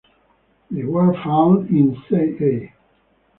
They 0.71 0.83
were 0.83 1.13
found 1.13 1.69
in 1.69 1.95
ca. 2.09 2.73